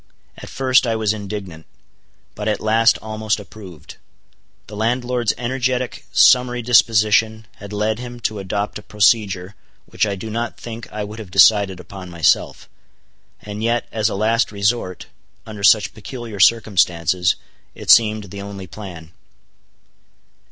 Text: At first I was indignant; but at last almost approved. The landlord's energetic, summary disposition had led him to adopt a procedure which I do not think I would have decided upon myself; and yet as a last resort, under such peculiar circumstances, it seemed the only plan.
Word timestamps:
At 0.35 0.49
first 0.49 0.87
I 0.87 0.95
was 0.95 1.13
indignant; 1.13 1.67
but 2.33 2.47
at 2.47 2.59
last 2.59 2.97
almost 3.03 3.39
approved. 3.39 3.97
The 4.65 4.75
landlord's 4.75 5.31
energetic, 5.37 6.07
summary 6.11 6.63
disposition 6.63 7.45
had 7.57 7.71
led 7.71 7.99
him 7.99 8.19
to 8.21 8.39
adopt 8.39 8.79
a 8.79 8.81
procedure 8.81 9.53
which 9.85 10.07
I 10.07 10.15
do 10.15 10.31
not 10.31 10.57
think 10.59 10.91
I 10.91 11.03
would 11.03 11.19
have 11.19 11.29
decided 11.29 11.79
upon 11.79 12.09
myself; 12.09 12.67
and 13.43 13.61
yet 13.61 13.87
as 13.91 14.09
a 14.09 14.15
last 14.15 14.51
resort, 14.51 15.05
under 15.45 15.63
such 15.63 15.93
peculiar 15.93 16.39
circumstances, 16.39 17.35
it 17.75 17.91
seemed 17.91 18.31
the 18.31 18.41
only 18.41 18.65
plan. 18.65 19.11